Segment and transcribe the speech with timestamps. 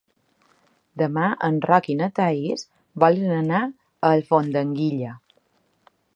[1.01, 2.65] Demà en Roc i na Thaís
[3.05, 5.15] volen anar a Alfondeguilla.